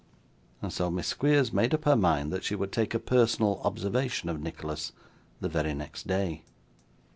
And 0.63 0.73
so 0.73 0.89
Miss 0.89 1.05
Squeers 1.09 1.53
made 1.53 1.75
up 1.75 1.85
her 1.85 1.95
mind 1.95 2.33
that 2.33 2.43
she 2.43 2.55
would 2.55 2.71
take 2.71 2.95
a 2.95 2.97
personal 2.99 3.61
observation 3.63 4.29
of 4.29 4.41
Nicholas 4.41 4.93
the 5.39 5.47
very 5.47 5.75
next 5.75 6.07
day. 6.07 6.41